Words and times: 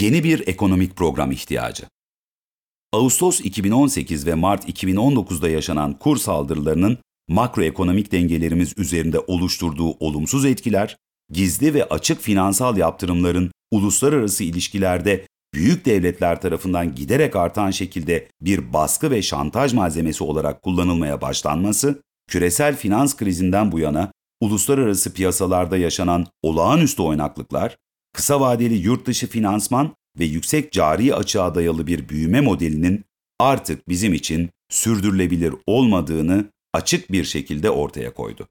Yeni 0.00 0.24
bir 0.24 0.48
ekonomik 0.48 0.96
program 0.96 1.32
ihtiyacı. 1.32 1.84
Ağustos 2.92 3.40
2018 3.40 4.26
ve 4.26 4.34
Mart 4.34 4.68
2019'da 4.68 5.48
yaşanan 5.48 5.98
kur 5.98 6.16
saldırılarının 6.16 6.98
makroekonomik 7.28 8.12
dengelerimiz 8.12 8.78
üzerinde 8.78 9.18
oluşturduğu 9.18 9.90
olumsuz 9.90 10.44
etkiler, 10.44 10.96
gizli 11.32 11.74
ve 11.74 11.84
açık 11.84 12.20
finansal 12.20 12.76
yaptırımların 12.76 13.50
uluslararası 13.70 14.44
ilişkilerde 14.44 15.26
büyük 15.54 15.84
devletler 15.84 16.40
tarafından 16.40 16.94
giderek 16.94 17.36
artan 17.36 17.70
şekilde 17.70 18.28
bir 18.40 18.72
baskı 18.72 19.10
ve 19.10 19.22
şantaj 19.22 19.72
malzemesi 19.72 20.24
olarak 20.24 20.62
kullanılmaya 20.62 21.20
başlanması, 21.20 22.02
küresel 22.28 22.76
finans 22.76 23.16
krizinden 23.16 23.72
bu 23.72 23.78
yana 23.78 24.12
uluslararası 24.40 25.14
piyasalarda 25.14 25.76
yaşanan 25.76 26.26
olağanüstü 26.42 27.02
oynaklıklar, 27.02 27.76
kısa 28.12 28.40
vadeli 28.40 28.74
yurt 28.74 29.06
dışı 29.06 29.26
finansman 29.26 29.94
ve 30.18 30.24
yüksek 30.24 30.72
cari 30.72 31.14
açığa 31.14 31.54
dayalı 31.54 31.86
bir 31.86 32.08
büyüme 32.08 32.40
modelinin 32.40 33.04
artık 33.38 33.88
bizim 33.88 34.14
için 34.14 34.50
sürdürülebilir 34.70 35.54
olmadığını 35.66 36.44
açık 36.72 37.12
bir 37.12 37.24
şekilde 37.24 37.70
ortaya 37.70 38.14
koydu. 38.14 38.48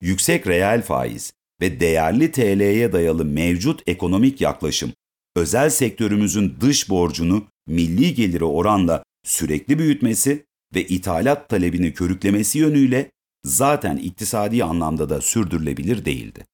Yüksek 0.00 0.46
reel 0.46 0.82
faiz 0.82 1.32
ve 1.60 1.80
değerli 1.80 2.32
TL'ye 2.32 2.92
dayalı 2.92 3.24
mevcut 3.24 3.82
ekonomik 3.86 4.40
yaklaşım, 4.40 4.92
özel 5.36 5.70
sektörümüzün 5.70 6.56
dış 6.60 6.88
borcunu 6.88 7.46
milli 7.66 8.14
geliri 8.14 8.44
oranla 8.44 9.04
sürekli 9.24 9.78
büyütmesi 9.78 10.46
ve 10.74 10.86
ithalat 10.86 11.48
talebini 11.48 11.94
körüklemesi 11.94 12.58
yönüyle 12.58 13.10
zaten 13.44 13.96
iktisadi 13.96 14.64
anlamda 14.64 15.08
da 15.08 15.20
sürdürülebilir 15.20 16.04
değildi. 16.04 16.46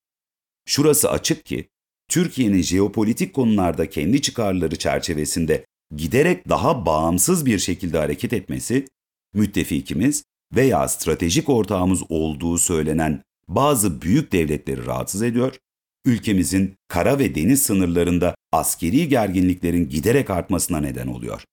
Şurası 0.68 1.10
açık 1.10 1.44
ki, 1.44 1.68
Türkiye'nin 2.08 2.62
jeopolitik 2.62 3.34
konularda 3.34 3.90
kendi 3.90 4.22
çıkarları 4.22 4.76
çerçevesinde 4.76 5.64
giderek 5.96 6.48
daha 6.48 6.86
bağımsız 6.86 7.46
bir 7.46 7.58
şekilde 7.58 7.98
hareket 7.98 8.32
etmesi, 8.32 8.86
müttefikimiz 9.34 10.24
veya 10.54 10.88
stratejik 10.88 11.48
ortağımız 11.48 12.02
olduğu 12.08 12.58
söylenen 12.58 13.22
bazı 13.48 14.02
büyük 14.02 14.32
devletleri 14.32 14.86
rahatsız 14.86 15.22
ediyor, 15.22 15.56
ülkemizin 16.04 16.74
kara 16.88 17.18
ve 17.18 17.34
deniz 17.34 17.62
sınırlarında 17.62 18.34
askeri 18.52 19.08
gerginliklerin 19.08 19.88
giderek 19.88 20.30
artmasına 20.30 20.80
neden 20.80 21.06
oluyor. 21.06 21.44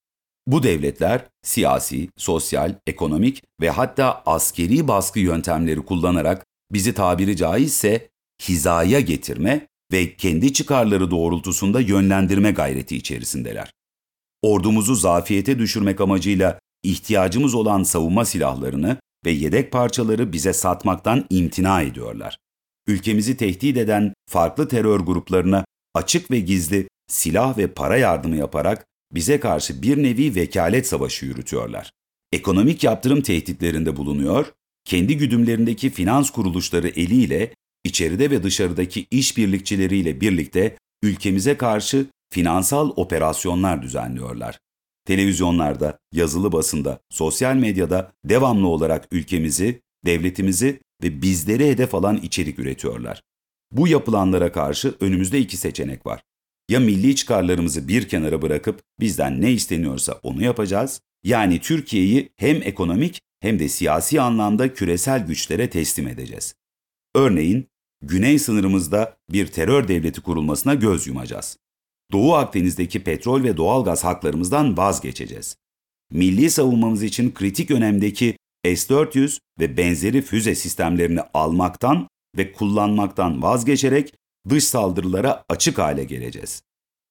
Bu 0.47 0.63
devletler 0.63 1.27
siyasi, 1.43 2.09
sosyal, 2.17 2.75
ekonomik 2.87 3.43
ve 3.61 3.69
hatta 3.69 4.23
askeri 4.25 4.87
baskı 4.87 5.19
yöntemleri 5.19 5.81
kullanarak 5.81 6.45
bizi 6.71 6.93
tabiri 6.93 7.37
caizse 7.37 8.09
hizaya 8.41 8.99
getirme 8.99 9.67
ve 9.93 10.15
kendi 10.15 10.53
çıkarları 10.53 11.11
doğrultusunda 11.11 11.79
yönlendirme 11.79 12.51
gayreti 12.51 12.95
içerisindeler. 12.95 13.71
Ordumuzu 14.41 14.95
zafiyete 14.95 15.59
düşürmek 15.59 16.01
amacıyla 16.01 16.59
ihtiyacımız 16.83 17.53
olan 17.53 17.83
savunma 17.83 18.25
silahlarını 18.25 18.97
ve 19.25 19.31
yedek 19.31 19.71
parçaları 19.71 20.33
bize 20.33 20.53
satmaktan 20.53 21.25
imtina 21.29 21.81
ediyorlar. 21.81 22.37
Ülkemizi 22.87 23.37
tehdit 23.37 23.77
eden 23.77 24.13
farklı 24.29 24.67
terör 24.67 24.99
gruplarına 24.99 25.65
açık 25.93 26.31
ve 26.31 26.39
gizli 26.39 26.87
silah 27.07 27.57
ve 27.57 27.67
para 27.67 27.97
yardımı 27.97 28.37
yaparak 28.37 28.85
bize 29.11 29.39
karşı 29.39 29.81
bir 29.81 30.03
nevi 30.03 30.35
vekalet 30.35 30.87
savaşı 30.87 31.25
yürütüyorlar. 31.25 31.91
Ekonomik 32.31 32.83
yaptırım 32.83 33.21
tehditlerinde 33.21 33.97
bulunuyor, 33.97 34.45
kendi 34.85 35.17
güdümlerindeki 35.17 35.89
finans 35.89 36.29
kuruluşları 36.29 36.87
eliyle 36.87 37.53
içeride 37.83 38.31
ve 38.31 38.43
dışarıdaki 38.43 39.07
işbirlikçileriyle 39.11 40.21
birlikte 40.21 40.77
ülkemize 41.03 41.57
karşı 41.57 42.05
finansal 42.29 42.93
operasyonlar 42.95 43.81
düzenliyorlar. 43.81 44.59
Televizyonlarda, 45.05 45.97
yazılı 46.11 46.51
basında, 46.51 46.99
sosyal 47.09 47.55
medyada 47.55 48.11
devamlı 48.25 48.67
olarak 48.67 49.07
ülkemizi, 49.11 49.81
devletimizi 50.05 50.79
ve 51.03 51.21
bizleri 51.21 51.69
hedef 51.69 51.95
alan 51.95 52.17
içerik 52.17 52.59
üretiyorlar. 52.59 53.21
Bu 53.71 53.87
yapılanlara 53.87 54.51
karşı 54.51 54.95
önümüzde 54.99 55.39
iki 55.39 55.57
seçenek 55.57 56.05
var. 56.05 56.23
Ya 56.69 56.79
milli 56.79 57.15
çıkarlarımızı 57.15 57.87
bir 57.87 58.09
kenara 58.09 58.41
bırakıp 58.41 58.81
bizden 58.99 59.41
ne 59.41 59.51
isteniyorsa 59.51 60.19
onu 60.23 60.43
yapacağız, 60.43 61.01
yani 61.23 61.59
Türkiye'yi 61.59 62.29
hem 62.37 62.61
ekonomik 62.63 63.21
hem 63.39 63.59
de 63.59 63.69
siyasi 63.69 64.21
anlamda 64.21 64.73
küresel 64.73 65.27
güçlere 65.27 65.69
teslim 65.69 66.07
edeceğiz. 66.07 66.55
Örneğin 67.15 67.67
güney 68.03 68.39
sınırımızda 68.39 69.17
bir 69.31 69.47
terör 69.47 69.87
devleti 69.87 70.21
kurulmasına 70.21 70.73
göz 70.73 71.07
yumacağız. 71.07 71.57
Doğu 72.11 72.33
Akdeniz'deki 72.33 73.03
petrol 73.03 73.43
ve 73.43 73.57
doğalgaz 73.57 74.03
haklarımızdan 74.03 74.77
vazgeçeceğiz. 74.77 75.57
Milli 76.11 76.49
savunmamız 76.49 77.03
için 77.03 77.33
kritik 77.33 77.71
önemdeki 77.71 78.37
S-400 78.65 79.39
ve 79.59 79.77
benzeri 79.77 80.21
füze 80.21 80.55
sistemlerini 80.55 81.21
almaktan 81.33 82.07
ve 82.37 82.51
kullanmaktan 82.51 83.41
vazgeçerek 83.41 84.13
dış 84.49 84.63
saldırılara 84.63 85.43
açık 85.49 85.77
hale 85.77 86.03
geleceğiz. 86.03 86.63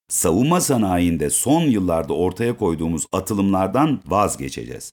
Savunma 0.09 0.61
sanayinde 0.61 1.31
son 1.31 1.63
yıllarda 1.63 2.15
ortaya 2.15 2.57
koyduğumuz 2.57 3.07
atılımlardan 3.13 4.01
vazgeçeceğiz. 4.07 4.93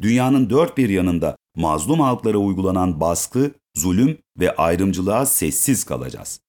Dünyanın 0.00 0.50
dört 0.50 0.78
bir 0.78 0.88
yanında 0.88 1.36
mazlum 1.56 2.00
halklara 2.00 2.38
uygulanan 2.38 3.00
baskı, 3.00 3.52
zulüm 3.78 4.18
ve 4.38 4.56
ayrımcılığa 4.56 5.26
sessiz 5.26 5.84
kalacağız. 5.84 6.40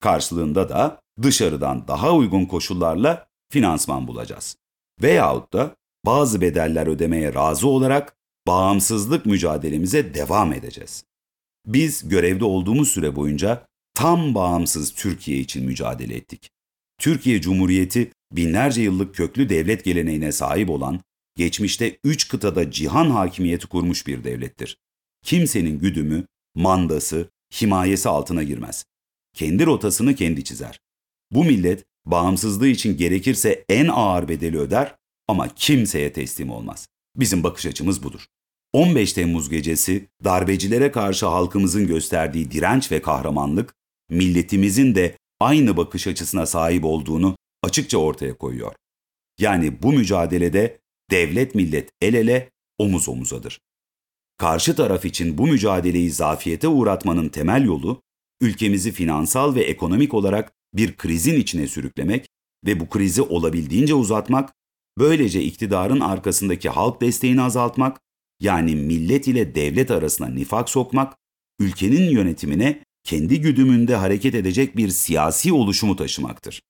Karşılığında 0.00 0.68
da 0.68 1.00
dışarıdan 1.22 1.88
daha 1.88 2.14
uygun 2.14 2.44
koşullarla 2.44 3.26
finansman 3.52 4.08
bulacağız. 4.08 4.56
Veyahut 5.02 5.52
da 5.52 5.76
bazı 6.06 6.40
bedeller 6.40 6.86
ödemeye 6.86 7.34
razı 7.34 7.68
olarak 7.68 8.16
bağımsızlık 8.46 9.26
mücadelemize 9.26 10.14
devam 10.14 10.52
edeceğiz. 10.52 11.04
Biz 11.66 12.08
görevde 12.08 12.44
olduğumuz 12.44 12.88
süre 12.88 13.16
boyunca 13.16 13.66
tam 13.94 14.34
bağımsız 14.34 14.94
Türkiye 14.94 15.38
için 15.38 15.64
mücadele 15.64 16.14
ettik. 16.14 16.50
Türkiye 16.98 17.40
Cumhuriyeti 17.40 18.12
binlerce 18.32 18.82
yıllık 18.82 19.14
köklü 19.14 19.48
devlet 19.48 19.84
geleneğine 19.84 20.32
sahip 20.32 20.70
olan, 20.70 21.00
geçmişte 21.36 21.98
üç 22.04 22.28
kıtada 22.28 22.70
cihan 22.70 23.10
hakimiyeti 23.10 23.66
kurmuş 23.66 24.06
bir 24.06 24.24
devlettir. 24.24 24.78
Kimsenin 25.24 25.78
güdümü, 25.78 26.26
mandası, 26.56 27.30
himayesi 27.60 28.08
altına 28.08 28.42
girmez. 28.42 28.84
Kendi 29.34 29.66
rotasını 29.66 30.14
kendi 30.14 30.44
çizer. 30.44 30.80
Bu 31.30 31.44
millet 31.44 31.84
bağımsızlığı 32.06 32.68
için 32.68 32.96
gerekirse 32.96 33.64
en 33.68 33.88
ağır 33.88 34.28
bedeli 34.28 34.58
öder 34.58 34.94
ama 35.28 35.48
kimseye 35.48 36.12
teslim 36.12 36.50
olmaz. 36.50 36.88
Bizim 37.16 37.42
bakış 37.42 37.66
açımız 37.66 38.02
budur. 38.02 38.26
15 38.72 39.12
Temmuz 39.12 39.48
gecesi 39.48 40.08
darbecilere 40.24 40.92
karşı 40.92 41.26
halkımızın 41.26 41.86
gösterdiği 41.86 42.50
direnç 42.50 42.92
ve 42.92 43.02
kahramanlık, 43.02 43.74
milletimizin 44.10 44.94
de 44.94 45.16
aynı 45.40 45.76
bakış 45.76 46.06
açısına 46.06 46.46
sahip 46.46 46.84
olduğunu 46.84 47.36
açıkça 47.62 47.98
ortaya 47.98 48.38
koyuyor. 48.38 48.74
Yani 49.40 49.82
bu 49.82 49.92
mücadelede 49.92 50.78
devlet 51.10 51.54
millet 51.54 51.90
el 52.00 52.14
ele, 52.14 52.50
omuz 52.78 53.08
omuzadır. 53.08 53.60
Karşı 54.38 54.76
taraf 54.76 55.04
için 55.04 55.38
bu 55.38 55.46
mücadeleyi 55.46 56.10
zafiyete 56.10 56.68
uğratmanın 56.68 57.28
temel 57.28 57.64
yolu, 57.64 58.02
ülkemizi 58.40 58.92
finansal 58.92 59.54
ve 59.54 59.62
ekonomik 59.62 60.14
olarak 60.14 60.52
bir 60.74 60.96
krizin 60.96 61.40
içine 61.40 61.66
sürüklemek 61.66 62.26
ve 62.66 62.80
bu 62.80 62.88
krizi 62.88 63.22
olabildiğince 63.22 63.94
uzatmak, 63.94 64.52
böylece 64.98 65.42
iktidarın 65.42 66.00
arkasındaki 66.00 66.68
halk 66.68 67.00
desteğini 67.00 67.42
azaltmak, 67.42 68.00
yani 68.40 68.74
millet 68.74 69.28
ile 69.28 69.54
devlet 69.54 69.90
arasına 69.90 70.28
nifak 70.28 70.70
sokmak, 70.70 71.16
ülkenin 71.60 72.10
yönetimine 72.10 72.82
kendi 73.04 73.40
güdümünde 73.40 73.96
hareket 73.96 74.34
edecek 74.34 74.76
bir 74.76 74.88
siyasi 74.88 75.52
oluşumu 75.52 75.96
taşımaktır. 75.96 76.62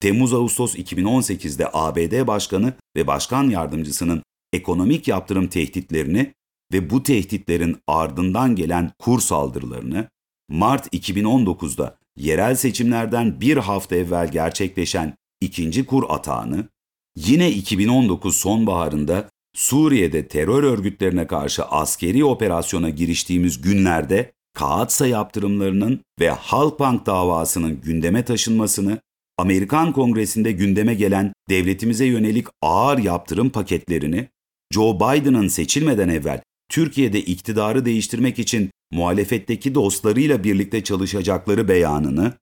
Temmuz-Ağustos 0.00 0.76
2018'de 0.76 1.68
ABD 1.72 2.26
Başkanı 2.26 2.72
ve 2.96 3.06
Başkan 3.06 3.50
Yardımcısının 3.50 4.22
ekonomik 4.52 5.08
yaptırım 5.08 5.48
tehditlerini 5.48 6.34
ve 6.74 6.90
bu 6.90 7.02
tehditlerin 7.02 7.76
ardından 7.86 8.56
gelen 8.56 8.92
kur 8.98 9.20
saldırılarını, 9.20 10.08
Mart 10.48 10.94
2019'da 10.94 11.98
yerel 12.16 12.54
seçimlerden 12.54 13.40
bir 13.40 13.56
hafta 13.56 13.96
evvel 13.96 14.30
gerçekleşen 14.30 15.14
ikinci 15.40 15.86
kur 15.86 16.04
atağını, 16.08 16.68
yine 17.16 17.50
2019 17.50 18.36
sonbaharında 18.36 19.28
Suriye'de 19.54 20.28
terör 20.28 20.62
örgütlerine 20.62 21.26
karşı 21.26 21.64
askeri 21.64 22.24
operasyona 22.24 22.90
giriştiğimiz 22.90 23.60
günlerde 23.60 24.32
Kaatsa 24.54 25.06
yaptırımlarının 25.06 26.00
ve 26.20 26.30
Halkbank 26.30 27.06
davasının 27.06 27.80
gündeme 27.80 28.24
taşınmasını, 28.24 28.98
Amerikan 29.38 29.92
Kongresi'nde 29.92 30.52
gündeme 30.52 30.94
gelen 30.94 31.32
devletimize 31.48 32.04
yönelik 32.04 32.46
ağır 32.62 32.98
yaptırım 32.98 33.50
paketlerini, 33.50 34.28
Joe 34.72 34.94
Biden'ın 34.96 35.48
seçilmeden 35.48 36.08
evvel 36.08 36.40
Türkiye'de 36.74 37.20
iktidarı 37.20 37.84
değiştirmek 37.84 38.38
için 38.38 38.70
muhalefetteki 38.92 39.74
dostlarıyla 39.74 40.44
birlikte 40.44 40.84
çalışacakları 40.84 41.68
beyanını, 41.68 42.32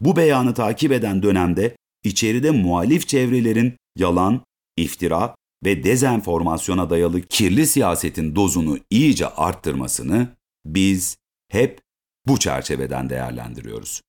bu 0.00 0.16
beyanı 0.16 0.54
takip 0.54 0.92
eden 0.92 1.22
dönemde 1.22 1.76
içeride 2.04 2.50
muhalif 2.50 3.08
çevrelerin 3.08 3.76
yalan, 3.96 4.44
iftira 4.76 5.34
ve 5.64 5.84
dezenformasyona 5.84 6.90
dayalı 6.90 7.22
kirli 7.22 7.66
siyasetin 7.66 8.36
dozunu 8.36 8.78
iyice 8.90 9.26
arttırmasını 9.26 10.28
biz 10.66 11.16
hep 11.50 11.80
bu 12.26 12.38
çerçeveden 12.38 13.10
değerlendiriyoruz. 13.10 14.02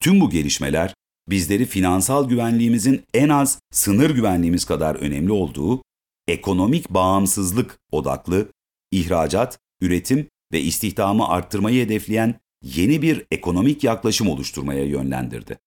Tüm 0.00 0.20
bu 0.20 0.30
gelişmeler 0.30 0.94
bizleri 1.28 1.66
finansal 1.66 2.28
güvenliğimizin 2.28 3.02
en 3.14 3.28
az 3.28 3.58
sınır 3.72 4.10
güvenliğimiz 4.10 4.64
kadar 4.64 4.94
önemli 4.94 5.32
olduğu 5.32 5.82
ekonomik 6.28 6.90
bağımsızlık 6.90 7.78
odaklı 7.92 8.48
ihracat, 8.90 9.58
üretim 9.80 10.28
ve 10.52 10.60
istihdamı 10.60 11.28
arttırmayı 11.28 11.84
hedefleyen 11.84 12.40
yeni 12.62 13.02
bir 13.02 13.26
ekonomik 13.30 13.84
yaklaşım 13.84 14.28
oluşturmaya 14.28 14.84
yönlendirdi. 14.84 15.58